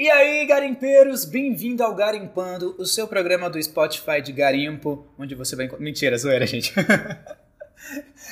[0.00, 5.56] E aí, garimpeiros, bem-vindo ao Garimpando, o seu programa do Spotify de garimpo, onde você
[5.56, 5.84] vai encontrar...
[5.84, 6.72] Mentira, zoeira, gente.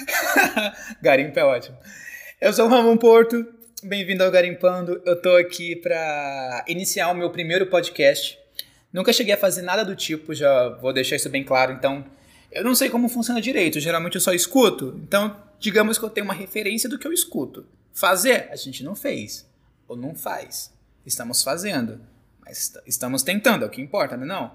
[1.03, 1.77] Garimpo é ótimo.
[2.41, 3.45] Eu sou o Ramon Porto,
[3.83, 5.03] bem-vindo ao Garimpando.
[5.05, 8.39] Eu tô aqui para iniciar o meu primeiro podcast.
[8.93, 12.07] Nunca cheguei a fazer nada do tipo, já vou deixar isso bem claro, então
[12.53, 16.27] eu não sei como funciona direito, geralmente eu só escuto, então digamos que eu tenho
[16.27, 17.67] uma referência do que eu escuto.
[17.93, 19.45] Fazer, a gente não fez,
[19.89, 20.76] ou não faz.
[21.07, 22.01] Estamos fazendo,
[22.45, 24.51] mas estamos tentando, é o que importa, não é não?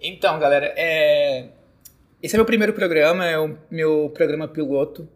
[0.00, 1.48] Então, galera, é...
[2.22, 5.08] esse é meu primeiro programa, é o meu programa piloto.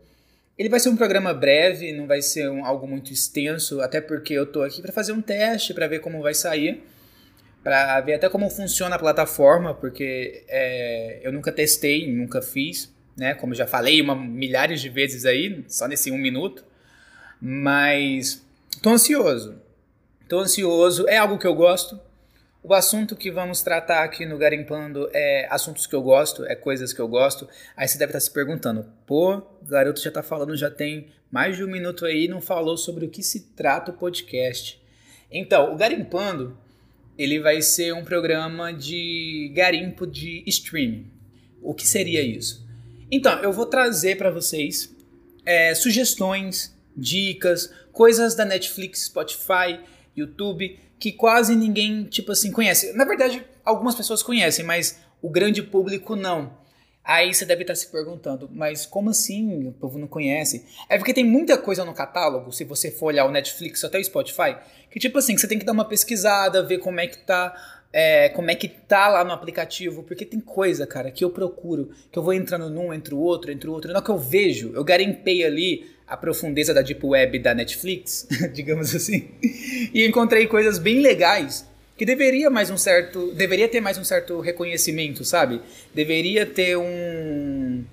[0.56, 4.32] Ele vai ser um programa breve, não vai ser um, algo muito extenso, até porque
[4.32, 6.82] eu tô aqui para fazer um teste, para ver como vai sair,
[7.62, 13.34] para ver até como funciona a plataforma, porque é, eu nunca testei, nunca fiz, né?
[13.34, 16.64] Como já falei uma, milhares de vezes aí, só nesse um minuto.
[17.40, 18.42] Mas
[18.80, 19.63] tô ansioso.
[20.34, 21.96] Tô ansioso, é algo que eu gosto.
[22.60, 26.92] O assunto que vamos tratar aqui no Garimpando é assuntos que eu gosto, é coisas
[26.92, 27.48] que eu gosto.
[27.76, 31.62] Aí você deve estar se perguntando, pô, garoto já tá falando, já tem mais de
[31.62, 34.82] um minuto aí e não falou sobre o que se trata o podcast.
[35.30, 36.58] Então, o Garimpando,
[37.16, 41.12] ele vai ser um programa de garimpo de streaming.
[41.62, 42.66] O que seria isso?
[43.08, 44.92] Então, eu vou trazer para vocês
[45.46, 49.78] é, sugestões, dicas, coisas da Netflix, Spotify,
[50.16, 52.92] YouTube, que quase ninguém, tipo assim, conhece.
[52.92, 56.52] Na verdade, algumas pessoas conhecem, mas o grande público não.
[57.04, 60.64] Aí você deve estar se perguntando, mas como assim o povo não conhece?
[60.88, 64.04] É porque tem muita coisa no catálogo, se você for olhar o Netflix até o
[64.04, 64.56] Spotify,
[64.90, 68.28] que tipo assim, você tem que dar uma pesquisada, ver como é que tá, é,
[68.30, 72.18] como é que tá lá no aplicativo, porque tem coisa, cara, que eu procuro, que
[72.18, 74.82] eu vou entrando num, entre o outro, entre o outro, na que eu vejo, eu
[74.82, 79.28] garimpei ali, a profundeza da Deep Web da Netflix, digamos assim,
[79.94, 81.64] e encontrei coisas bem legais
[81.96, 85.60] que deveria mais um certo, deveria ter mais um certo reconhecimento, sabe?
[85.94, 87.84] Deveria ter um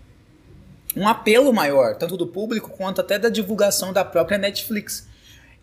[0.96, 5.08] um apelo maior, tanto do público quanto até da divulgação da própria Netflix.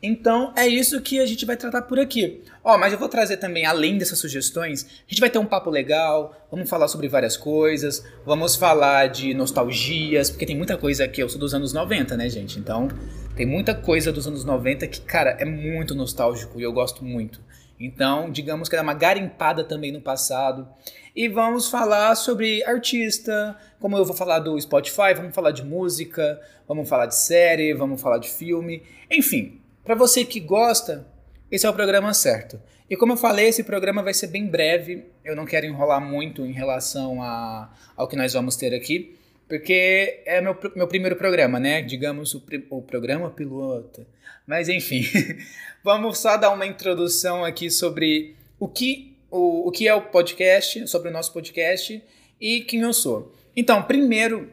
[0.01, 2.43] Então é isso que a gente vai tratar por aqui.
[2.63, 5.47] Ó, oh, mas eu vou trazer também, além dessas sugestões, a gente vai ter um
[5.47, 11.05] papo legal, vamos falar sobre várias coisas, vamos falar de nostalgias, porque tem muita coisa
[11.05, 12.61] aqui, eu sou dos anos 90, né, gente?
[12.61, 12.89] Então
[13.35, 17.41] tem muita coisa dos anos 90 que, cara, é muito nostálgico e eu gosto muito.
[17.81, 20.69] Então, digamos que é uma garimpada também no passado.
[21.15, 26.41] E vamos falar sobre artista, como eu vou falar do Spotify, vamos falar de música,
[26.67, 31.09] vamos falar de série, vamos falar de filme, enfim, para você que gosta,
[31.51, 32.61] esse é o programa certo.
[32.91, 35.07] E como eu falei, esse programa vai ser bem breve.
[35.25, 39.17] Eu não quero enrolar muito em relação a, ao que nós vamos ter aqui,
[39.49, 41.81] porque é meu, meu primeiro programa, né?
[41.81, 44.07] Digamos o, o programa piloto.
[44.47, 45.05] Mas enfim,
[45.83, 50.87] vamos só dar uma introdução aqui sobre o que, o, o que é o podcast,
[50.87, 52.05] sobre o nosso podcast
[52.39, 53.35] e quem eu sou.
[53.57, 54.53] Então, primeiro,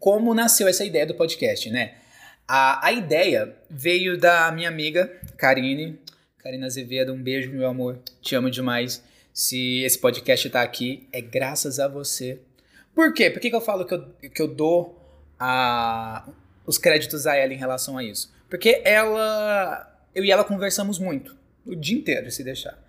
[0.00, 1.94] como nasceu essa ideia do podcast, né?
[2.50, 5.98] A, a ideia veio da minha amiga Karine.
[6.38, 7.98] Karina Azevedo, um beijo, meu amor.
[8.22, 9.04] Te amo demais.
[9.34, 12.40] Se esse podcast tá aqui, é graças a você.
[12.94, 13.28] Por quê?
[13.28, 14.98] Por que, que eu falo que eu, que eu dou
[15.38, 16.26] a,
[16.64, 18.32] os créditos a ela em relação a isso?
[18.48, 19.86] Porque ela.
[20.14, 21.36] Eu e ela conversamos muito.
[21.66, 22.82] O dia inteiro, se deixar.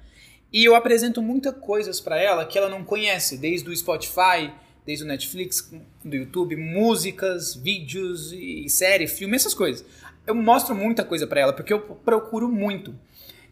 [0.54, 4.54] E eu apresento muitas coisas para ela que ela não conhece, desde o Spotify
[4.86, 5.72] desde o Netflix,
[6.04, 9.86] do YouTube, músicas, vídeos e série, filme, essas coisas.
[10.26, 12.96] Eu mostro muita coisa para ela porque eu procuro muito.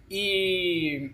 [0.10, 1.12] E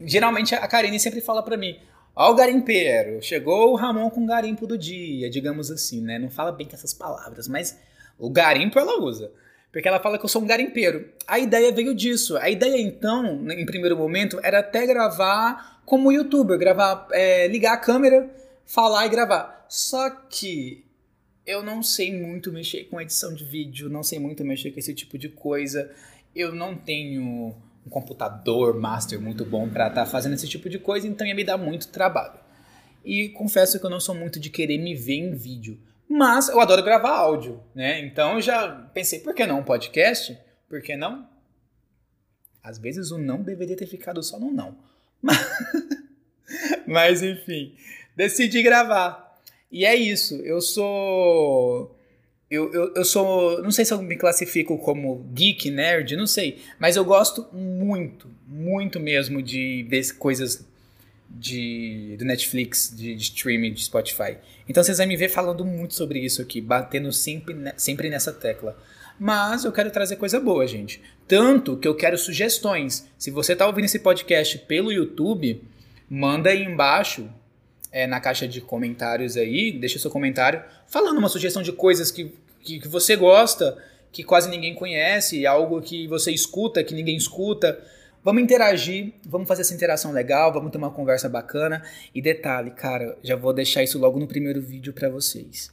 [0.00, 1.78] geralmente a Karine sempre fala para mim:
[2.16, 6.18] Ó, o garimpeiro, chegou o Ramon com o garimpo do dia, digamos assim, né?
[6.18, 7.78] Não fala bem com essas palavras, mas
[8.18, 9.32] o garimpo ela usa.
[9.72, 11.08] Porque ela fala que eu sou um garimpeiro.
[11.26, 12.36] A ideia veio disso.
[12.36, 17.76] A ideia, então, em primeiro momento, era até gravar como youtuber, gravar, é, ligar a
[17.76, 18.30] câmera
[18.66, 19.66] falar e gravar.
[19.68, 20.84] Só que
[21.46, 24.94] eu não sei muito mexer com edição de vídeo, não sei muito mexer com esse
[24.94, 25.90] tipo de coisa.
[26.34, 27.54] Eu não tenho
[27.86, 31.34] um computador master muito bom para estar tá fazendo esse tipo de coisa, então ia
[31.34, 32.40] me dar muito trabalho.
[33.04, 35.78] E confesso que eu não sou muito de querer me ver em vídeo,
[36.08, 38.00] mas eu adoro gravar áudio, né?
[38.00, 40.38] Então eu já pensei, por que não um podcast?
[40.68, 41.28] Por que não?
[42.62, 44.74] Às vezes o não deveria ter ficado só no não.
[45.20, 45.38] Mas,
[46.86, 47.74] mas enfim,
[48.16, 49.38] decidi gravar.
[49.70, 50.36] E é isso.
[50.36, 51.98] Eu sou.
[52.50, 53.62] Eu, eu, eu sou.
[53.62, 56.58] Não sei se eu me classifico como geek, nerd, não sei.
[56.78, 60.64] Mas eu gosto muito, muito mesmo de ver coisas
[61.28, 64.36] de, do Netflix, de, de streaming, de Spotify.
[64.68, 68.78] Então vocês vão me ver falando muito sobre isso aqui, batendo sempre, sempre nessa tecla.
[69.18, 71.00] Mas eu quero trazer coisa boa, gente.
[71.26, 73.08] Tanto que eu quero sugestões.
[73.18, 75.62] Se você está ouvindo esse podcast pelo YouTube,
[76.08, 77.28] manda aí embaixo
[77.94, 82.34] é, na caixa de comentários aí, deixa seu comentário, falando uma sugestão de coisas que,
[82.60, 83.78] que, que você gosta,
[84.10, 87.80] que quase ninguém conhece, algo que você escuta, que ninguém escuta.
[88.20, 91.84] Vamos interagir, vamos fazer essa interação legal, vamos ter uma conversa bacana.
[92.12, 95.70] E detalhe, cara, já vou deixar isso logo no primeiro vídeo para vocês.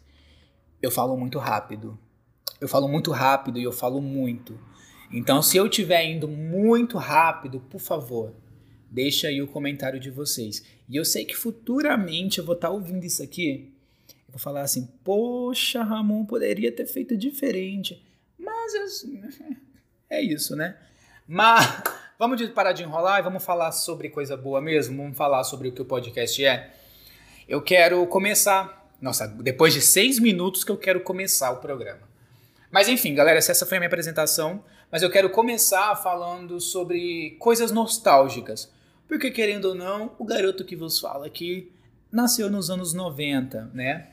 [0.79, 1.97] Eu falo muito rápido.
[2.59, 4.59] Eu falo muito rápido e eu falo muito.
[5.11, 8.35] Então, se eu estiver indo muito rápido, por favor,
[8.91, 10.63] deixa aí o comentário de vocês.
[10.87, 13.73] E eu sei que futuramente eu vou estar tá ouvindo isso aqui.
[14.27, 18.05] Eu vou falar assim: Poxa, Ramon, poderia ter feito diferente.
[18.37, 18.73] Mas
[20.09, 20.77] é isso, né?
[21.25, 21.81] Mas
[22.19, 24.97] vamos parar de enrolar e vamos falar sobre coisa boa mesmo.
[24.97, 26.73] Vamos falar sobre o que o podcast é.
[27.47, 28.79] Eu quero começar.
[29.01, 32.11] Nossa, depois de seis minutos que eu quero começar o programa.
[32.69, 34.63] Mas enfim, galera, essa foi a minha apresentação.
[34.91, 38.69] Mas eu quero começar falando sobre coisas nostálgicas.
[39.11, 41.69] Porque, querendo ou não, o garoto que vos fala aqui
[42.09, 44.07] nasceu nos anos 90, né?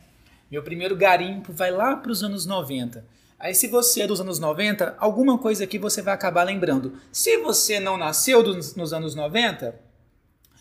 [0.51, 3.05] Meu primeiro garimpo vai lá para os anos 90.
[3.39, 6.99] Aí, se você é dos anos 90, alguma coisa aqui você vai acabar lembrando.
[7.13, 9.81] Se você não nasceu dos, nos anos 90,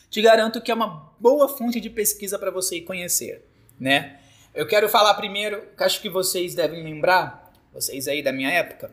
[0.07, 3.43] te garanto que é uma boa fonte de pesquisa para você conhecer,
[3.79, 4.19] né?
[4.53, 8.91] Eu quero falar primeiro, que acho que vocês devem lembrar, vocês aí da minha época,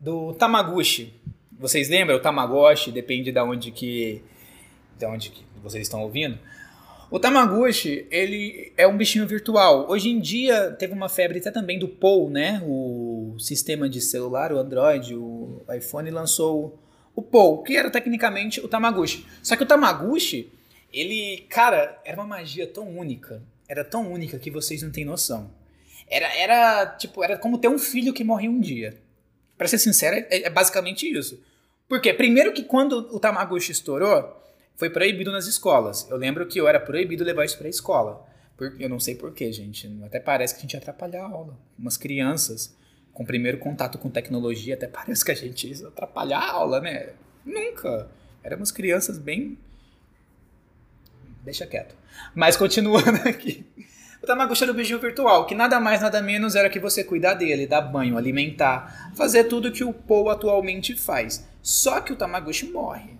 [0.00, 1.14] do Tamaguchi.
[1.52, 2.16] Vocês lembram?
[2.16, 4.24] O Tamagotchi, depende de onde que
[4.98, 5.32] de onde
[5.62, 6.38] vocês estão ouvindo.
[7.08, 9.88] O Tamaguchi, ele é um bichinho virtual.
[9.88, 12.60] Hoje em dia teve uma febre até também do Pou, né?
[12.64, 16.76] O sistema de celular, o Android, o iPhone lançou
[17.14, 19.24] o Pou, que era tecnicamente o Tamaguchi.
[19.40, 20.52] Só que o Tamaguchi,
[20.92, 25.50] ele, cara, era uma magia tão única, era tão única que vocês não têm noção.
[26.08, 28.98] Era, era tipo, era como ter um filho que morre um dia.
[29.56, 31.40] Para ser sincero, é, é basicamente isso.
[31.88, 34.44] Porque primeiro que quando o Tamaguchi estourou,
[34.76, 36.06] foi proibido nas escolas.
[36.10, 38.26] Eu lembro que eu era proibido levar isso para a escola.
[38.78, 39.90] Eu não sei porquê, gente.
[40.04, 41.58] Até parece que a gente ia atrapalhar a aula.
[41.78, 42.74] Umas crianças
[43.12, 47.14] com primeiro contato com tecnologia, até parece que a gente ia atrapalhar a aula, né?
[47.44, 48.10] Nunca.
[48.44, 49.58] Éramos crianças bem.
[51.42, 51.94] Deixa quieto.
[52.34, 53.64] Mas continuando aqui.
[54.22, 57.34] O Tamagotchi era o bichinho virtual, que nada mais, nada menos era que você cuidar
[57.34, 61.46] dele, dar banho, alimentar, fazer tudo que o Paul atualmente faz.
[61.62, 63.15] Só que o Tamagotchi morre.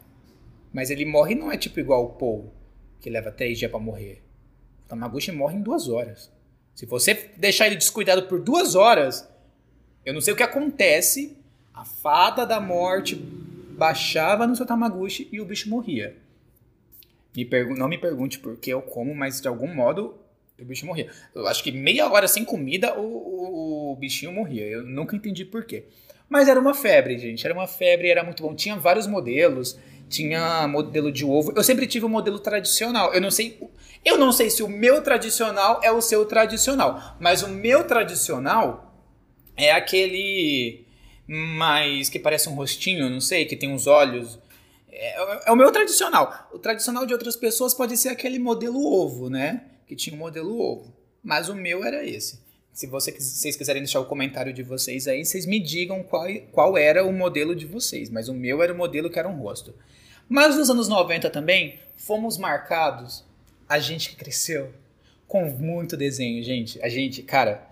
[0.76, 2.52] Mas ele morre não é tipo igual o Paul,
[3.00, 4.23] que leva três dias para morrer.
[4.84, 6.31] O Tamaguchi morre em duas horas.
[6.75, 9.26] Se você deixar ele descuidado por duas horas,
[10.05, 11.38] eu não sei o que acontece.
[11.73, 16.14] A fada da morte baixava no seu Tamaguchi e o bicho morria.
[17.34, 20.14] Me não me pergunte por que ou como, mas de algum modo
[20.61, 21.11] o bicho morria.
[21.34, 24.67] Eu acho que meia hora sem comida o, o, o bichinho morria.
[24.67, 25.87] Eu nunca entendi por quê.
[26.29, 27.46] Mas era uma febre, gente.
[27.46, 28.55] Era uma febre, era muito bom.
[28.55, 31.53] Tinha vários modelos tinha modelo de ovo.
[31.55, 33.12] Eu sempre tive o um modelo tradicional.
[33.12, 33.61] Eu não sei,
[34.05, 39.05] eu não sei se o meu tradicional é o seu tradicional, mas o meu tradicional
[39.56, 40.87] é aquele
[41.26, 44.38] mais que parece um rostinho, não sei, que tem uns olhos.
[44.88, 46.49] É, é, o meu tradicional.
[46.53, 49.64] O tradicional de outras pessoas pode ser aquele modelo ovo, né?
[49.87, 50.94] Que tinha o um modelo ovo.
[51.23, 52.41] Mas o meu era esse.
[52.73, 56.79] Se você, vocês quiserem deixar o comentário de vocês aí, vocês me digam qual, qual
[56.79, 58.08] era o modelo de vocês.
[58.08, 59.75] Mas o meu era o modelo que era um rosto.
[60.28, 63.24] Mas nos anos 90 também, fomos marcados,
[63.69, 64.72] a gente que cresceu,
[65.27, 66.81] com muito desenho, gente.
[66.82, 67.67] A gente, cara.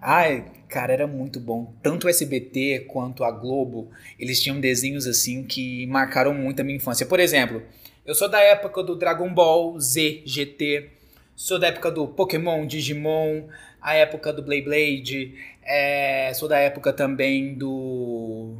[0.00, 1.72] Ai, cara, era muito bom.
[1.82, 6.76] Tanto o SBT quanto a Globo, eles tinham desenhos assim que marcaram muito a minha
[6.76, 7.06] infância.
[7.06, 7.62] Por exemplo,
[8.04, 10.90] eu sou da época do Dragon Ball Z, GT,
[11.34, 13.44] sou da época do Pokémon, Digimon,
[13.80, 18.56] a época do Blade é, sou da época também do.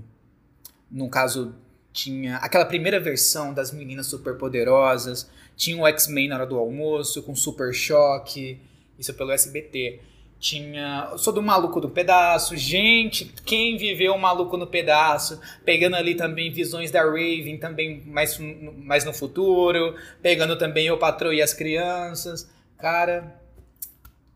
[0.91, 1.55] No caso
[1.97, 7.35] tinha aquela primeira versão das meninas superpoderosas, tinha o X-Men na hora do almoço com
[7.35, 8.61] Super Choque,
[8.99, 10.01] isso pelo SBT.
[10.39, 11.15] Tinha.
[11.17, 12.55] Sou do Maluco do Pedaço.
[12.55, 15.41] Gente, quem viveu o Maluco no Pedaço?
[15.65, 18.39] Pegando ali também visões da Raven, também mais,
[18.77, 19.97] mais no futuro.
[20.21, 22.47] Pegando também o Patrão e as Crianças.
[22.77, 23.41] Cara,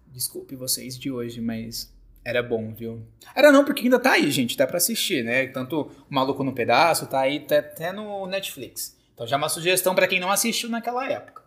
[0.07, 1.93] desculpe vocês de hoje, mas
[2.25, 3.03] era bom, viu?
[3.35, 4.57] Era não, porque ainda tá aí, gente.
[4.57, 5.47] Dá pra assistir, né?
[5.49, 8.97] Tanto o Maluco no Pedaço, tá aí tá até no Netflix.
[9.15, 11.43] Então já é uma sugestão para quem não assistiu naquela época.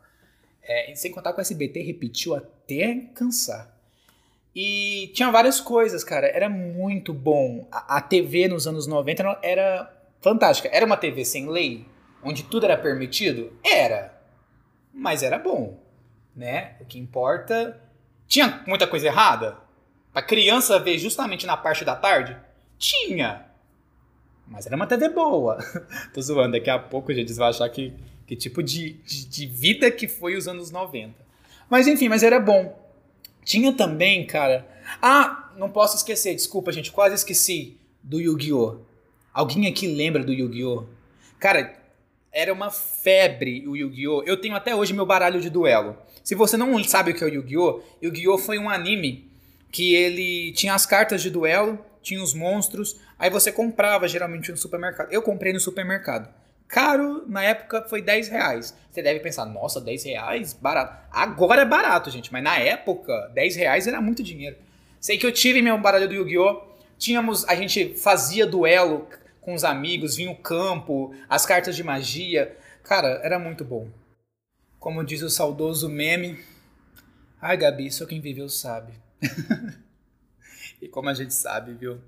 [0.64, 3.72] É, sem contar que o SBT repetiu até cansar.
[4.56, 6.28] E tinha várias coisas, cara.
[6.28, 7.68] Era muito bom.
[7.72, 10.70] A, a TV nos anos 90 era fantástica.
[10.72, 11.86] Era uma TV sem lei,
[12.24, 13.52] onde tudo era permitido?
[13.64, 14.14] Era.
[14.94, 15.80] Mas era bom,
[16.36, 16.76] né?
[16.80, 17.80] O que importa...
[18.26, 19.58] Tinha muita coisa errada?
[20.14, 22.38] Pra criança ver justamente na parte da tarde?
[22.78, 23.48] Tinha.
[24.48, 25.58] Mas era uma TV boa.
[26.14, 27.92] Tô zoando, daqui a pouco, gente, vai achar que,
[28.28, 31.16] que tipo de, de, de vida que foi os anos 90.
[31.68, 32.80] Mas enfim, mas era bom.
[33.44, 34.68] Tinha também, cara.
[35.02, 38.82] Ah, não posso esquecer, desculpa, gente, quase esqueci do Yu-Gi-Oh!
[39.34, 40.86] Alguém aqui lembra do Yu-Gi-Oh?
[41.40, 41.76] Cara,
[42.32, 44.24] era uma febre o Yu-Gi-Oh!
[44.24, 45.98] Eu tenho até hoje meu baralho de duelo.
[46.24, 47.82] Se você não sabe o que é o Yu-Gi-Oh!
[48.02, 48.38] Yu-Gi-Oh!
[48.38, 49.33] foi um anime
[49.74, 54.58] que ele tinha as cartas de duelo, tinha os monstros, aí você comprava geralmente no
[54.58, 55.12] supermercado.
[55.12, 56.32] Eu comprei no supermercado.
[56.68, 58.78] Caro, na época foi 10 reais.
[58.92, 60.54] Você deve pensar, nossa, 10 reais?
[60.54, 60.96] Barato.
[61.12, 64.58] Agora é barato, gente, mas na época, 10 reais era muito dinheiro.
[65.02, 66.62] Sei que eu tive meu baralho do Yu-Gi-Oh!
[67.00, 69.08] Tínhamos, a gente fazia duelo
[69.42, 72.56] com os amigos, vinha o campo, as cartas de magia.
[72.84, 73.90] Cara, era muito bom.
[74.80, 76.40] Como diz o saudoso meme,
[77.42, 78.94] ai Gabi, só quem viveu sabe.
[80.82, 82.00] e como a gente sabe, viu?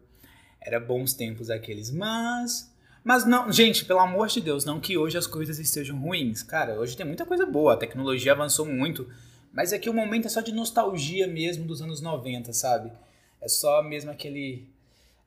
[0.59, 5.15] Era bons tempos aqueles, mas mas não, gente, pelo amor de Deus, não que hoje
[5.15, 6.41] as coisas estejam ruins.
[6.41, 9.07] Cara, hoje tem muita coisa boa, a tecnologia avançou muito,
[9.53, 12.91] mas aqui o momento é só de nostalgia mesmo dos anos 90, sabe?
[13.39, 14.67] É só mesmo aquele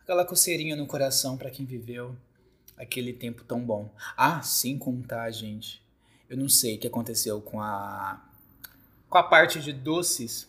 [0.03, 2.17] aquela coceirinha no coração para quem viveu
[2.77, 3.89] aquele tempo tão bom.
[4.17, 5.81] Ah, sem contar, gente.
[6.29, 8.21] Eu não sei o que aconteceu com a
[9.09, 10.49] com a parte de doces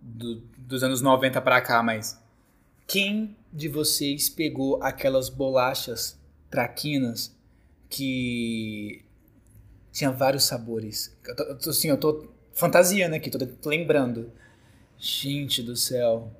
[0.00, 2.20] do, dos anos 90 para cá, mas
[2.86, 6.18] quem de vocês pegou aquelas bolachas
[6.50, 7.34] traquinas
[7.88, 9.04] que
[9.92, 11.16] tinha vários sabores.
[11.24, 14.32] Eu tô, assim, eu tô fantasiando aqui, tô, tô lembrando.
[14.98, 16.32] Gente do céu.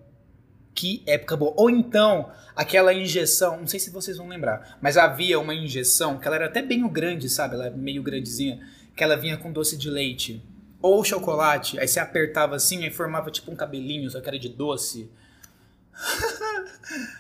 [0.75, 1.53] Que época boa.
[1.57, 6.27] Ou então, aquela injeção, não sei se vocês vão lembrar, mas havia uma injeção que
[6.27, 7.55] ela era até bem grande, sabe?
[7.55, 8.61] Ela era meio grandezinha,
[8.97, 10.43] que ela vinha com doce de leite
[10.83, 14.49] ou chocolate, aí você apertava assim e formava tipo um cabelinho, só que era de
[14.49, 15.11] doce.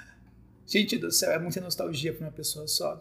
[0.67, 2.99] Gente do céu, é muita nostalgia para uma pessoa só.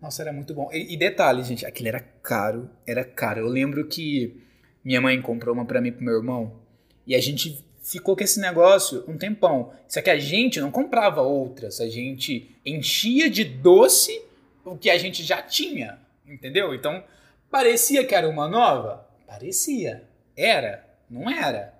[0.00, 0.70] Nossa, era muito bom.
[0.72, 3.40] E, e, detalhe, gente, aquilo era caro, era caro.
[3.40, 4.40] Eu lembro que
[4.84, 6.60] minha mãe comprou uma para mim pro meu irmão,
[7.06, 9.72] e a gente ficou com esse negócio um tempão.
[9.88, 14.22] Só que a gente não comprava outras, a gente enchia de doce
[14.64, 16.72] o que a gente já tinha, entendeu?
[16.72, 17.02] Então,
[17.50, 19.09] parecia que era uma nova?
[19.30, 20.08] Parecia.
[20.36, 21.72] Era, não era.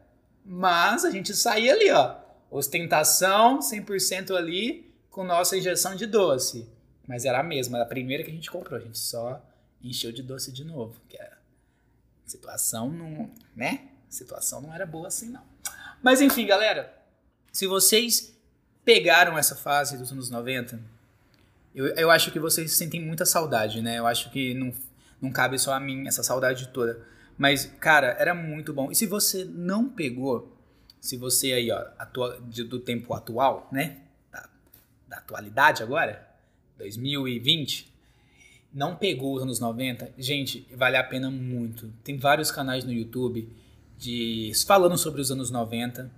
[0.45, 2.17] Mas a gente saía ali, ó
[2.51, 6.69] Ostentação 100% ali com nossa injeção de doce.
[7.07, 8.79] Mas era a mesma, era a primeira que a gente comprou.
[8.79, 9.45] A gente só
[9.83, 11.01] encheu de doce de novo.
[11.09, 11.31] Que a
[12.27, 13.89] situação não, né?
[14.09, 15.43] A situação não era boa assim, não.
[16.03, 16.97] Mas enfim, galera.
[17.53, 18.33] Se vocês
[18.85, 20.81] pegaram essa fase dos anos 90,
[21.75, 23.99] eu, eu acho que vocês sentem muita saudade, né?
[23.99, 24.73] Eu acho que não,
[25.21, 27.05] não cabe só a mim essa saudade toda.
[27.41, 28.91] Mas, cara, era muito bom.
[28.91, 30.55] E se você não pegou,
[31.01, 33.97] se você aí, ó, atua, do tempo atual, né?
[34.31, 34.47] Da,
[35.09, 36.29] da atualidade agora,
[36.77, 37.91] 2020,
[38.75, 41.91] não pegou os anos 90, gente, vale a pena muito.
[42.05, 43.49] Tem vários canais no YouTube
[43.97, 46.11] de falando sobre os anos 90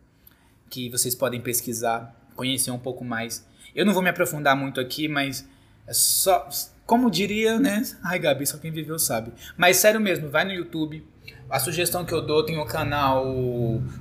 [0.68, 3.46] que vocês podem pesquisar, conhecer um pouco mais.
[3.72, 5.48] Eu não vou me aprofundar muito aqui, mas
[5.86, 6.48] é só
[6.84, 7.84] como diria, né?
[8.02, 9.32] Ai, Gabi, só quem viveu sabe.
[9.56, 11.11] Mas sério mesmo, vai no YouTube.
[11.48, 13.26] A sugestão que eu dou tem o canal.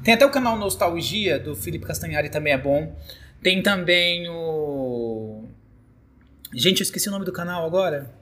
[0.04, 2.96] Tem até o canal Nostalgia do Felipe Castanhari também é bom.
[3.42, 5.48] Tem também o.
[6.54, 8.14] Gente, eu esqueci o nome do canal agora.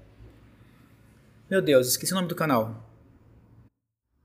[1.50, 2.84] Meu Deus, esqueci o nome do canal.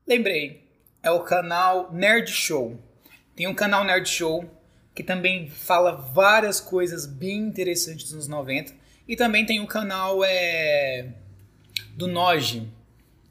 [0.07, 0.63] Lembrei.
[1.03, 2.79] É o canal Nerd Show.
[3.35, 4.49] Tem um canal Nerd Show
[4.95, 8.73] que também fala várias coisas bem interessantes nos 90
[9.07, 11.13] e também tem o canal é,
[11.95, 12.67] do Noge,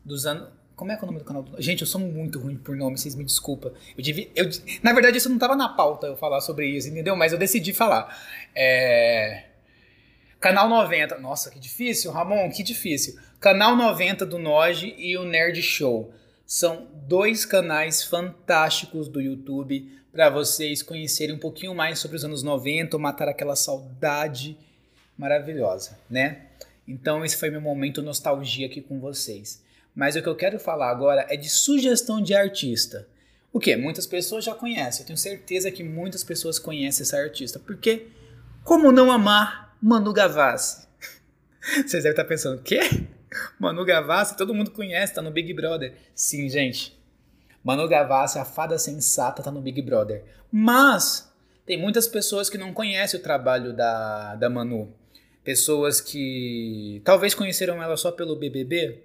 [0.04, 0.53] dos anos.
[0.76, 1.46] Como é que é o nome do canal?
[1.58, 3.70] Gente, eu sou muito ruim por nome, vocês me desculpem.
[3.96, 4.48] Eu devia, eu,
[4.82, 7.14] na verdade, isso não estava na pauta eu falar sobre isso, entendeu?
[7.14, 8.16] Mas eu decidi falar.
[8.54, 9.44] É...
[10.40, 11.18] Canal 90.
[11.18, 13.18] Nossa, que difícil, Ramon, que difícil.
[13.40, 16.12] Canal 90 do Noge e o Nerd Show.
[16.44, 22.42] São dois canais fantásticos do YouTube para vocês conhecerem um pouquinho mais sobre os anos
[22.42, 24.56] 90, matar aquela saudade
[25.16, 26.42] maravilhosa, né?
[26.86, 29.62] Então esse foi meu momento nostalgia aqui com vocês.
[29.94, 33.06] Mas o que eu quero falar agora é de sugestão de artista.
[33.52, 33.76] O que?
[33.76, 35.02] Muitas pessoas já conhecem.
[35.02, 37.58] Eu tenho certeza que muitas pessoas conhecem essa artista.
[37.58, 38.08] Porque
[38.64, 40.88] como não amar Manu Gavassi?
[41.86, 42.80] Vocês devem estar pensando, quê?
[43.58, 45.94] Manu Gavassi, todo mundo conhece, tá no Big Brother.
[46.14, 46.98] Sim, gente.
[47.62, 50.24] Manu Gavassi, a fada sensata, tá no Big Brother.
[50.50, 51.32] Mas
[51.64, 54.92] tem muitas pessoas que não conhecem o trabalho da, da Manu
[55.44, 59.02] pessoas que talvez conheceram ela só pelo BBB,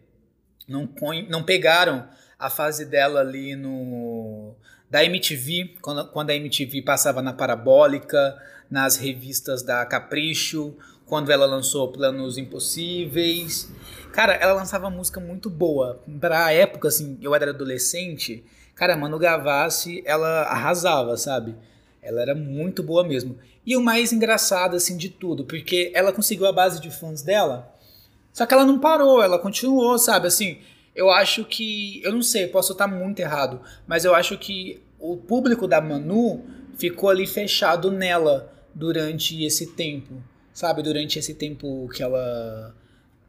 [0.70, 0.90] não,
[1.30, 2.08] não pegaram
[2.38, 4.56] a fase dela ali no
[4.90, 8.36] da MTV, quando, quando a MTV passava na Parabólica,
[8.70, 13.70] nas revistas da Capricho, quando ela lançou Planos Impossíveis.
[14.12, 16.02] Cara, ela lançava música muito boa.
[16.20, 18.44] Pra época, assim, eu era adolescente,
[18.76, 21.56] cara, Manu Gavassi, ela arrasava, sabe?
[22.02, 23.38] Ela era muito boa mesmo.
[23.66, 27.72] E o mais engraçado, assim, de tudo, porque ela conseguiu a base de fãs dela,
[28.40, 30.28] só que ela não parou, ela continuou, sabe?
[30.28, 30.60] Assim,
[30.96, 32.02] eu acho que.
[32.06, 36.46] Eu não sei, posso estar muito errado, mas eu acho que o público da Manu
[36.78, 40.82] ficou ali fechado nela durante esse tempo, sabe?
[40.82, 42.74] Durante esse tempo que ela.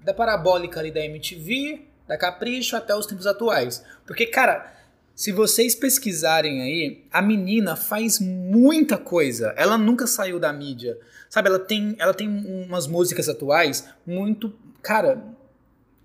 [0.05, 3.85] Da parabólica ali da MTV, da Capricho até os tempos atuais.
[4.07, 4.73] Porque, cara,
[5.12, 9.52] se vocês pesquisarem aí, a menina faz muita coisa.
[9.57, 10.97] Ela nunca saiu da mídia.
[11.29, 15.22] Sabe, ela tem, ela tem umas músicas atuais muito, cara,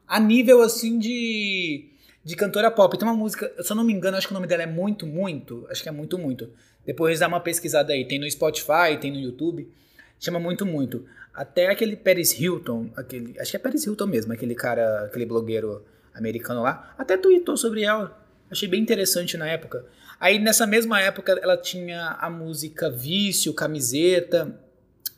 [0.08, 1.90] a nível assim de
[2.26, 2.98] de cantora pop.
[2.98, 5.06] Tem uma música, se eu não me engano, acho que o nome dela é Muito
[5.06, 5.68] Muito.
[5.70, 6.50] Acho que é Muito Muito.
[6.84, 8.04] Depois dá uma pesquisada aí.
[8.04, 9.72] Tem no Spotify, tem no YouTube.
[10.20, 11.06] Chama Muito Muito.
[11.32, 15.84] Até aquele Paris Hilton, aquele, acho que é Paris Hilton mesmo, aquele cara, aquele blogueiro
[16.14, 18.18] americano lá, até tweetou sobre ela.
[18.50, 19.86] Achei bem interessante na época.
[20.18, 24.58] Aí nessa mesma época ela tinha a música Vício, Camiseta.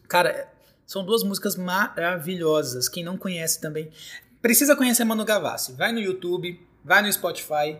[0.07, 0.51] Cara,
[0.87, 2.87] são duas músicas maravilhosas.
[2.87, 3.91] Quem não conhece também
[4.41, 5.73] precisa conhecer Manu Gavassi.
[5.73, 7.77] Vai no YouTube, vai no Spotify,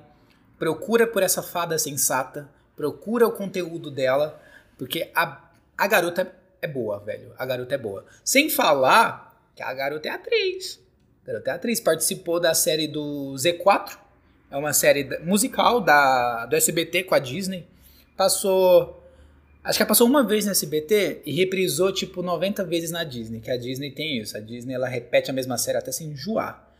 [0.59, 4.39] procura por essa fada sensata, procura o conteúdo dela,
[4.77, 5.41] porque a,
[5.77, 7.33] a garota é boa, velho.
[7.37, 8.05] A garota é boa.
[8.25, 10.79] Sem falar que a garota é atriz.
[11.23, 11.79] A garota é atriz.
[11.79, 13.97] Participou da série do Z4.
[14.51, 17.65] É uma série musical da, do SBT com a Disney.
[18.17, 19.01] Passou.
[19.67, 23.41] Acho que ela passou uma vez no SBT e reprisou tipo 90 vezes na Disney.
[23.41, 24.37] Que a Disney tem isso.
[24.37, 26.71] A Disney ela repete a mesma série até se enjoar,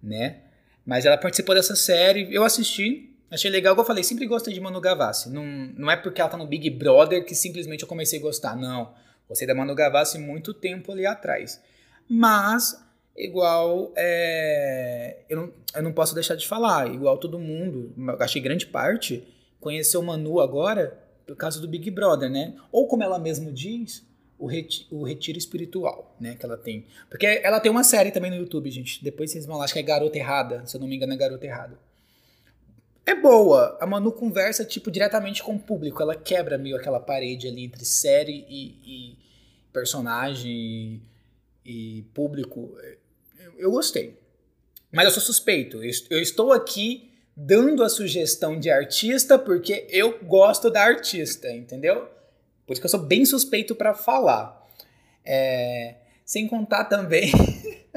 [0.00, 0.42] né?
[0.86, 4.60] Mas ela participou dessa série, eu assisti, achei legal, como eu falei, sempre gostei de
[4.60, 5.28] Manu Gavassi.
[5.28, 5.44] Não,
[5.76, 8.94] não é porque ela tá no Big Brother que simplesmente eu comecei a gostar, não.
[9.28, 11.60] Gostei da Manu Gavassi muito tempo ali atrás.
[12.08, 12.80] Mas,
[13.16, 18.68] igual, é, eu, não, eu não posso deixar de falar, igual todo mundo, achei grande
[18.68, 19.26] parte,
[19.58, 22.54] conheceu Manu agora por causa do Big Brother, né?
[22.70, 24.06] Ou como ela mesma diz,
[24.38, 26.86] o, reti o retiro espiritual, né, que ela tem.
[27.10, 29.02] Porque ela tem uma série também no YouTube, gente.
[29.02, 31.16] Depois vocês vão lá, acho que é Garota Errada, se eu não me engano é
[31.16, 31.78] Garota Errada.
[33.04, 33.78] É boa.
[33.80, 36.02] A Manu conversa, tipo, diretamente com o público.
[36.02, 39.18] Ela quebra meio aquela parede ali entre série e, e
[39.72, 41.00] personagem
[41.64, 42.76] e, e público.
[43.56, 44.18] Eu gostei.
[44.90, 45.80] Mas eu sou suspeito.
[46.10, 52.08] Eu estou aqui dando a sugestão de artista porque eu gosto da artista, entendeu?
[52.66, 54.64] Por isso que eu sou bem suspeito para falar.
[55.24, 57.30] É, sem contar também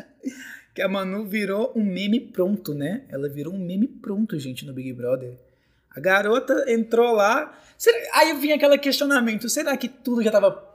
[0.75, 3.03] que a Manu virou um meme pronto, né?
[3.09, 5.37] Ela virou um meme pronto, gente, no Big Brother.
[5.89, 7.57] A garota entrou lá.
[7.77, 10.67] Será, aí vinha aquele questionamento: será que tudo já tava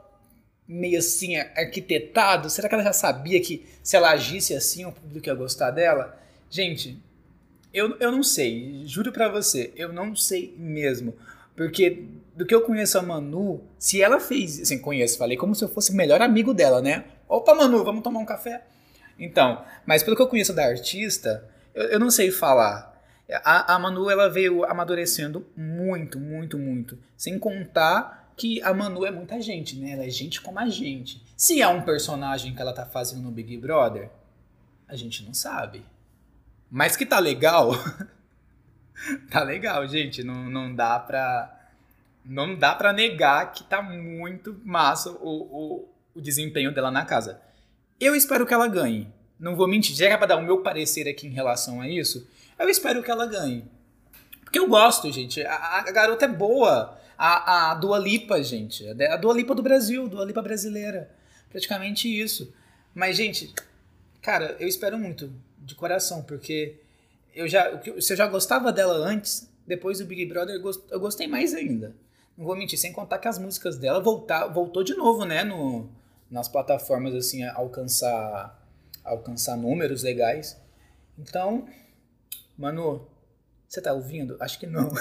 [0.67, 2.49] meio assim arquitetado?
[2.49, 6.17] Será que ela já sabia que se ela agisse assim o público ia gostar dela?
[6.49, 7.01] Gente,
[7.75, 11.13] eu, eu não sei, juro pra você, eu não sei mesmo.
[11.55, 15.63] Porque do que eu conheço a Manu, se ela fez, assim, conheço, falei como se
[15.63, 17.05] eu fosse o melhor amigo dela, né?
[17.27, 18.63] Opa, Manu, vamos tomar um café?
[19.19, 22.93] Então, mas pelo que eu conheço da artista, eu, eu não sei falar.
[23.43, 26.97] A, a Manu, ela veio amadurecendo muito, muito, muito.
[27.17, 29.91] Sem contar que a Manu é muita gente, né?
[29.91, 31.23] Ela é gente como a gente.
[31.35, 34.09] Se é um personagem que ela tá fazendo no Big Brother,
[34.87, 35.83] a gente não sabe.
[36.69, 37.71] Mas que tá legal,
[39.29, 40.23] tá legal, gente.
[40.23, 41.51] Não, não dá pra.
[42.23, 47.39] Não dá pra negar que tá muito massa o, o, o desempenho dela na casa.
[47.99, 49.07] Eu espero que ela ganhe.
[49.39, 49.95] Não vou mentir.
[49.95, 53.11] Já é pra dar o meu parecer aqui em relação a isso, eu espero que
[53.11, 53.65] ela ganhe.
[54.43, 55.41] Porque eu gosto, gente.
[55.43, 56.97] A, a garota é boa.
[57.17, 58.87] A, a Dua Lipa, gente.
[58.87, 61.11] A Dua Lipa do Brasil, Dua Lipa brasileira.
[61.49, 62.53] Praticamente isso.
[62.93, 63.53] Mas, gente,
[64.21, 65.31] cara, eu espero muito,
[65.65, 66.79] de coração, porque
[67.33, 71.53] eu já, se eu já gostava dela antes, depois do Big Brother eu gostei mais
[71.53, 71.95] ainda.
[72.37, 75.89] Não vou mentir, sem contar que as músicas dela voltar, voltou de novo, né, no,
[76.29, 78.61] nas plataformas assim alcançar
[79.03, 80.59] alcançar números legais.
[81.17, 81.67] Então,
[82.57, 83.07] mano,
[83.67, 84.35] você tá ouvindo?
[84.39, 84.91] Acho que não.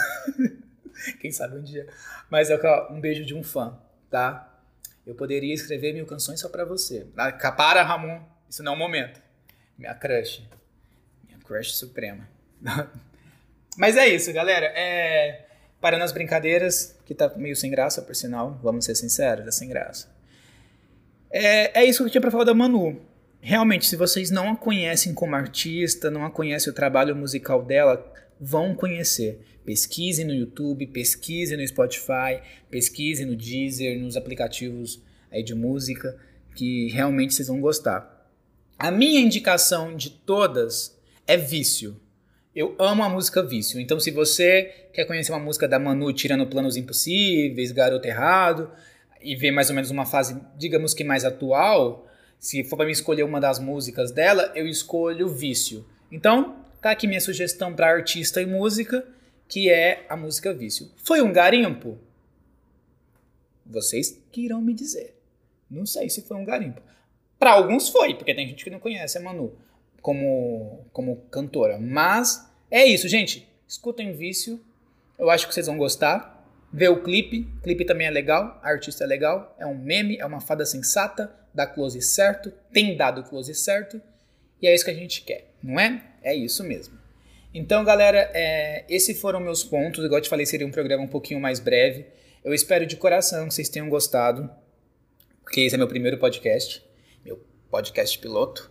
[1.21, 1.89] Quem sabe um dia.
[2.31, 2.59] Mas é
[2.91, 3.79] um beijo de um fã,
[4.11, 4.51] tá?
[5.07, 7.07] Eu poderia escrever mil canções só para você.
[7.17, 8.23] Ah, para, Ramon.
[8.49, 9.24] Isso não é o momento.
[9.79, 10.43] Minha crush.
[11.45, 12.29] Crush Suprema.
[13.77, 14.67] Mas é isso, galera.
[14.75, 15.47] É...
[15.81, 19.69] Parando as brincadeiras, que tá meio sem graça, por sinal, vamos ser sinceros, é sem
[19.69, 20.09] graça.
[21.31, 22.99] É, é isso que eu tinha pra falar da Manu.
[23.43, 28.11] Realmente, se vocês não a conhecem como artista, não a conhecem o trabalho musical dela,
[28.41, 29.45] vão conhecer.
[29.67, 36.17] Pesquise no YouTube, pesquise no Spotify, pesquise no Deezer, nos aplicativos aí de música,
[36.55, 38.14] que realmente vocês vão gostar.
[38.79, 42.01] A minha indicação de todas é Vício.
[42.55, 43.81] Eu amo a música Vício.
[43.81, 48.71] Então, se você quer conhecer uma música da Manu tirando planos impossíveis, Garoto Errado,
[49.21, 52.07] e ver mais ou menos uma fase, digamos que mais atual,
[52.39, 55.87] se for para me escolher uma das músicas dela, eu escolho Vício.
[56.11, 59.07] Então, tá aqui minha sugestão para artista e música,
[59.49, 60.91] que é a música Vício.
[60.97, 61.97] Foi um garimpo?
[63.65, 65.17] Vocês que irão me dizer.
[65.71, 66.83] Não sei se foi um garimpo.
[67.39, 69.57] Para alguns foi, porque tem gente que não conhece a Manu
[70.01, 71.79] como, como cantora.
[71.79, 73.49] Mas é isso, gente.
[73.67, 74.61] Escutem Vício.
[75.19, 76.47] Eu acho que vocês vão gostar.
[76.73, 77.49] Vê o clipe.
[77.59, 78.61] O clipe também é legal.
[78.63, 79.57] A artista é legal.
[79.59, 81.35] É um meme, é uma fada sensata.
[81.55, 82.53] Dá close certo.
[82.73, 84.01] Tem dado close certo.
[84.61, 86.03] E é isso que a gente quer, não é?
[86.23, 86.99] É isso mesmo.
[87.53, 90.05] Então, galera, é, esses foram meus pontos.
[90.05, 92.07] Igual eu te falei, seria um programa um pouquinho mais breve.
[92.45, 94.51] Eu espero de coração que vocês tenham gostado,
[95.43, 96.84] porque esse é meu primeiro podcast
[97.75, 98.71] podcast piloto.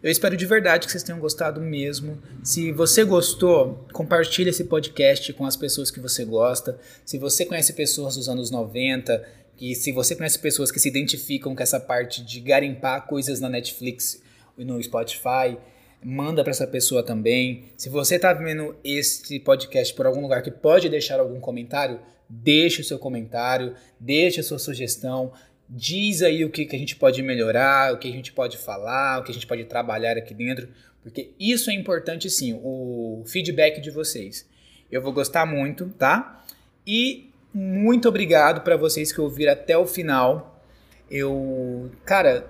[0.00, 2.22] Eu espero de verdade que vocês tenham gostado mesmo.
[2.44, 6.78] Se você gostou, compartilhe esse podcast com as pessoas que você gosta.
[7.04, 9.26] Se você conhece pessoas dos anos 90,
[9.60, 13.48] e se você conhece pessoas que se identificam com essa parte de garimpar coisas na
[13.48, 14.22] Netflix
[14.56, 15.58] e no Spotify,
[16.04, 17.64] manda para essa pessoa também.
[17.76, 22.82] Se você está vendo este podcast por algum lugar que pode deixar algum comentário, deixe
[22.82, 25.32] o seu comentário, deixe a sua sugestão.
[25.76, 29.18] Diz aí o que, que a gente pode melhorar, o que a gente pode falar,
[29.18, 30.68] o que a gente pode trabalhar aqui dentro,
[31.02, 34.48] porque isso é importante sim, o feedback de vocês.
[34.88, 36.44] Eu vou gostar muito, tá?
[36.86, 40.62] E muito obrigado para vocês que ouviram até o final.
[41.10, 42.48] Eu, cara,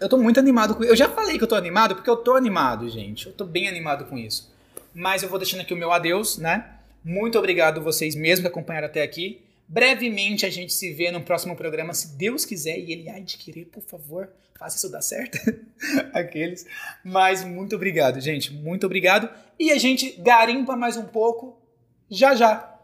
[0.00, 2.36] eu tô muito animado com Eu já falei que eu tô animado porque eu tô
[2.36, 3.26] animado, gente.
[3.26, 4.54] Eu tô bem animado com isso.
[4.94, 6.76] Mas eu vou deixando aqui o meu adeus, né?
[7.04, 9.42] Muito obrigado vocês mesmo que acompanharam até aqui.
[9.72, 13.38] Brevemente a gente se vê no próximo programa, se Deus quiser e ele há de
[13.38, 14.28] querer, por favor,
[14.58, 15.38] faça isso dar certo.
[16.12, 16.66] Aqueles.
[17.04, 18.52] Mas muito obrigado, gente.
[18.52, 19.30] Muito obrigado.
[19.56, 21.56] E a gente garimpa mais um pouco
[22.10, 22.79] já já.